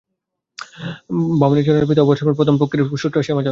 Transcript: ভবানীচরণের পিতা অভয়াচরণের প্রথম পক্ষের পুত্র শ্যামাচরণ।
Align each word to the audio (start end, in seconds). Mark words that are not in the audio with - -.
ভবানীচরণের 1.41 1.87
পিতা 1.89 2.01
অভয়াচরণের 2.03 2.37
প্রথম 2.39 2.55
পক্ষের 2.57 2.81
পুত্র 2.83 3.25
শ্যামাচরণ। 3.25 3.49